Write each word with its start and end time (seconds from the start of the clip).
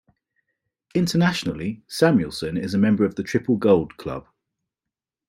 Internationally, 0.95 1.83
Samuelsson 1.87 2.57
is 2.57 2.73
a 2.73 2.79
member 2.79 3.05
of 3.05 3.13
the 3.13 3.21
Triple 3.21 3.57
Gold 3.57 3.97
Club. 3.97 4.25